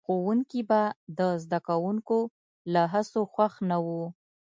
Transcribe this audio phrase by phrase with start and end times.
[0.07, 0.81] ښوونکي به
[1.17, 2.17] د زده کوونکو
[2.73, 4.05] له هڅو خوښ نه وو.